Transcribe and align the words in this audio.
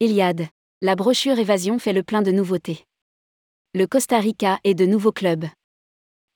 Eliade. 0.00 0.46
La 0.80 0.94
brochure 0.94 1.40
Évasion 1.40 1.80
fait 1.80 1.92
le 1.92 2.04
plein 2.04 2.22
de 2.22 2.30
nouveautés. 2.30 2.84
Le 3.74 3.84
Costa 3.88 4.20
Rica 4.20 4.60
et 4.62 4.74
de 4.74 4.86
nouveaux 4.86 5.10
clubs. 5.10 5.46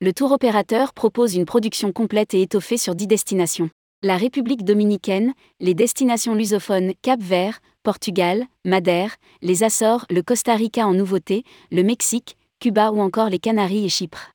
Le 0.01 0.13
tour 0.13 0.33
opérateur 0.33 0.93
propose 0.93 1.37
une 1.37 1.45
production 1.45 1.93
complète 1.93 2.35
et 2.35 2.43
étoffée 2.43 2.77
sur 2.77 2.97
10 2.97 3.07
destinations. 3.07 3.71
La 4.03 4.17
République 4.17 4.65
dominicaine, 4.65 5.33
les 5.61 5.75
destinations 5.75 6.35
lusophones 6.35 6.95
Cap-Vert, 7.03 7.61
Portugal, 7.85 8.47
Madère, 8.65 9.15
les 9.43 9.63
Açores, 9.63 10.07
le 10.11 10.23
Costa 10.23 10.57
Rica 10.57 10.85
en 10.85 10.95
nouveauté, 10.95 11.45
le 11.71 11.85
Mexique, 11.85 12.37
Cuba 12.59 12.91
ou 12.91 13.01
encore 13.01 13.31
les 13.31 13.39
Canaries 13.39 13.85
et 13.85 13.89
Chypre. 13.89 14.33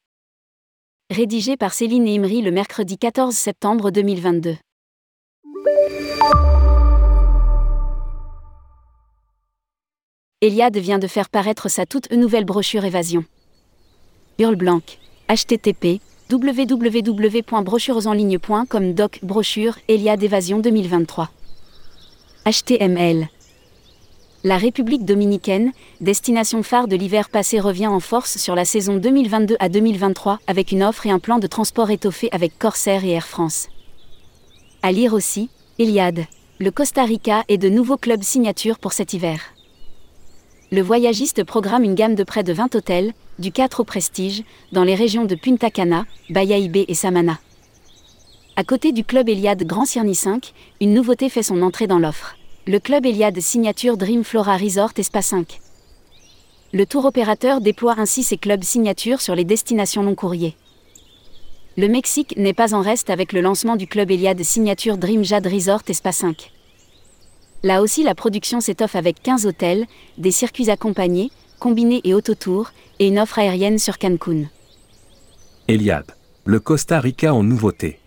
Rédigé 1.13 1.57
par 1.57 1.73
Céline 1.73 2.07
Imri 2.07 2.41
le 2.41 2.51
mercredi 2.51 2.97
14 2.97 3.35
septembre 3.35 3.91
2022. 3.91 4.55
Eliade 10.39 10.77
vient 10.77 10.99
de 10.99 11.07
faire 11.07 11.29
paraître 11.29 11.67
sa 11.67 11.87
toute 11.87 12.11
nouvelle 12.11 12.45
brochure 12.45 12.85
Évasion. 12.85 13.25
Hurle 14.37 14.55
Blanc. 14.55 14.83
http 15.27 15.99
www.brochuresenligne.com 16.31 18.93
doc 18.93 19.19
brochure 19.23 19.79
Eliade 19.87 20.21
Évasion 20.21 20.59
2023. 20.59 21.31
HTML. 22.45 23.29
La 24.43 24.57
République 24.57 25.05
dominicaine, 25.05 25.71
destination 26.01 26.61
phare 26.61 26.87
de 26.87 26.95
l'hiver 26.95 27.29
passé, 27.29 27.59
revient 27.59 27.87
en 27.87 27.99
force 27.99 28.37
sur 28.37 28.53
la 28.53 28.65
saison 28.65 28.97
2022 28.97 29.55
à 29.59 29.69
2023 29.69 30.37
avec 30.45 30.71
une 30.71 30.83
offre 30.83 31.07
et 31.07 31.11
un 31.11 31.17
plan 31.17 31.39
de 31.39 31.47
transport 31.47 31.89
étoffé 31.89 32.29
avec 32.31 32.59
Corsair 32.59 33.03
et 33.03 33.09
Air 33.09 33.25
France. 33.25 33.69
À 34.83 34.91
lire 34.91 35.13
aussi, 35.13 35.49
Eliade. 35.79 36.25
Le 36.59 36.69
Costa 36.69 37.05
Rica 37.05 37.43
et 37.47 37.57
de 37.57 37.69
nouveaux 37.69 37.97
clubs 37.97 38.21
signatures 38.21 38.77
pour 38.77 38.93
cet 38.93 39.13
hiver 39.13 39.39
le 40.69 40.81
voyagiste 40.81 41.45
programme 41.45 41.83
une 41.83 41.95
gamme 41.95 42.15
de 42.15 42.23
près 42.23 42.43
de 42.43 42.51
20 42.51 42.75
hôtels, 42.75 43.13
du 43.39 43.51
4 43.51 43.79
au 43.79 43.83
prestige, 43.85 44.43
dans 44.73 44.83
les 44.83 44.95
régions 44.95 45.23
de 45.23 45.35
Punta 45.35 45.69
Cana, 45.69 46.05
Bayahibe 46.29 46.83
et 46.87 46.93
Samana. 46.93 47.39
À 48.57 48.63
côté 48.65 48.91
du 48.91 49.05
club 49.05 49.29
Eliade 49.29 49.63
Grand 49.63 49.85
Cirni 49.85 50.15
5, 50.15 50.53
une 50.81 50.93
nouveauté 50.93 51.29
fait 51.29 51.43
son 51.43 51.61
entrée 51.61 51.87
dans 51.87 51.99
l'offre. 51.99 52.35
Le 52.65 52.79
club 52.79 53.05
Eliade 53.05 53.39
Signature 53.39 53.95
Dream 53.95 54.25
Flora 54.25 54.57
Resort 54.57 54.91
Espa 54.97 55.21
5. 55.21 55.61
Le 56.73 56.85
tour 56.85 57.05
opérateur 57.05 57.61
déploie 57.61 57.95
ainsi 57.97 58.23
ses 58.23 58.37
clubs 58.37 58.63
signatures 58.63 59.21
sur 59.21 59.35
les 59.35 59.45
destinations 59.45 60.03
long 60.03 60.15
courriers. 60.15 60.57
Le 61.77 61.87
Mexique 61.87 62.35
n'est 62.35 62.53
pas 62.53 62.73
en 62.73 62.81
reste 62.81 63.09
avec 63.09 63.31
le 63.31 63.39
lancement 63.39 63.77
du 63.77 63.87
club 63.87 64.11
Eliade 64.11 64.43
Signature 64.43 64.97
Dream 64.97 65.23
Jade 65.23 65.47
Resort 65.47 65.83
Espa 65.87 66.11
5. 66.11 66.51
Là 67.63 67.81
aussi, 67.81 68.03
la 68.03 68.15
production 68.15 68.61
s'étoffe 68.61 68.95
avec 68.95 69.21
15 69.21 69.45
hôtels, 69.45 69.85
des 70.17 70.31
circuits 70.31 70.69
accompagnés, 70.69 71.31
combinés 71.59 72.01
et 72.03 72.13
autotours, 72.13 72.71
et 72.99 73.07
une 73.07 73.19
offre 73.19 73.39
aérienne 73.39 73.79
sur 73.79 73.97
Cancun. 73.97 74.45
Eliade. 75.67 76.11
Le 76.45 76.59
Costa 76.59 76.99
Rica 76.99 77.33
en 77.33 77.43
nouveauté. 77.43 77.99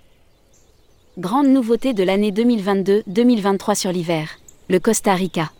Grande 1.18 1.48
nouveauté 1.48 1.92
de 1.92 2.02
l'année 2.02 2.30
2022-2023 2.30 3.74
sur 3.74 3.92
l'hiver. 3.92 4.28
Le 4.68 4.78
Costa 4.78 5.14
Rica. 5.14 5.50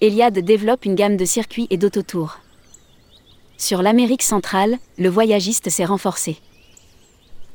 Eliade 0.00 0.40
développe 0.40 0.84
une 0.84 0.96
gamme 0.96 1.16
de 1.16 1.24
circuits 1.24 1.68
et 1.70 1.78
d'autotours. 1.78 2.40
Sur 3.56 3.80
l'Amérique 3.80 4.24
centrale, 4.24 4.76
le 4.98 5.08
voyagiste 5.08 5.70
s'est 5.70 5.84
renforcé. 5.84 6.38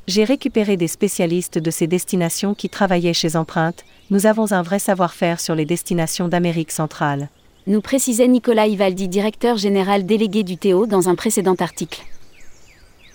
J'ai 0.08 0.24
récupéré 0.24 0.78
des 0.78 0.88
spécialistes 0.88 1.58
de 1.58 1.70
ces 1.70 1.86
destinations 1.86 2.54
qui 2.54 2.70
travaillaient 2.70 3.12
chez 3.12 3.36
Empreinte, 3.36 3.84
nous 4.10 4.24
avons 4.24 4.52
un 4.52 4.62
vrai 4.62 4.78
savoir-faire 4.78 5.38
sur 5.38 5.54
les 5.54 5.66
destinations 5.66 6.28
d'Amérique 6.28 6.72
centrale. 6.72 7.28
Nous 7.66 7.82
précisait 7.82 8.26
Nicolas 8.26 8.66
Ivaldi, 8.66 9.06
directeur 9.06 9.58
général 9.58 10.06
délégué 10.06 10.44
du 10.44 10.56
Théo, 10.56 10.86
dans 10.86 11.10
un 11.10 11.14
précédent 11.14 11.56
article. 11.58 12.00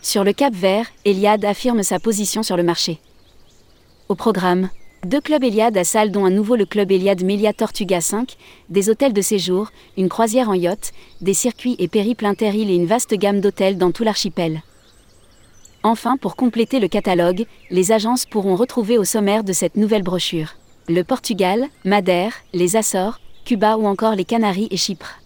Sur 0.04 0.24
le 0.24 0.34
Cap 0.34 0.54
Vert, 0.54 0.86
Eliade 1.04 1.46
affirme 1.46 1.82
sa 1.82 1.98
position 1.98 2.44
sur 2.44 2.58
le 2.58 2.64
marché. 2.64 3.00
Au 4.08 4.14
programme, 4.14 4.70
deux 5.04 5.20
clubs 5.20 5.44
Eliade 5.44 5.76
à 5.78 5.84
salle 5.84 6.12
dont 6.12 6.26
un 6.26 6.30
nouveau 6.30 6.56
le 6.56 6.68
club 6.68 6.92
Eliade 6.92 7.24
Melia 7.24 7.54
Tortuga 7.54 8.02
5, 8.02 8.36
des 8.70 8.92
hôtels 8.92 9.14
de 9.14 9.22
séjour, 9.24 9.72
une 9.98 10.10
croisière 10.10 10.50
en 10.50 10.54
yacht, 10.54 10.94
des 11.22 11.34
circuits 11.34 11.76
et 11.80 11.88
périples 11.88 12.28
interîles 12.28 12.70
et 12.70 12.76
une 12.76 12.86
vaste 12.86 13.16
gamme 13.16 13.42
d'hôtels 13.42 13.80
dans 13.80 13.92
tout 13.92 14.04
l'archipel. 14.04 14.62
Enfin, 15.84 16.18
pour 16.18 16.36
compléter 16.36 16.80
le 16.80 16.88
catalogue, 16.88 17.46
les 17.70 17.92
agences 17.92 18.26
pourront 18.26 18.56
retrouver 18.56 18.98
au 18.98 19.04
sommaire 19.04 19.44
de 19.44 19.54
cette 19.54 19.76
nouvelle 19.76 20.04
brochure 20.04 20.56
le 20.90 21.04
Portugal, 21.04 21.68
Madère, 21.86 22.34
les 22.54 22.76
Açores, 22.76 23.20
Cuba 23.46 23.78
ou 23.78 23.86
encore 23.86 24.16
les 24.16 24.26
Canaries 24.26 24.68
et 24.72 24.78
Chypre. 24.78 25.23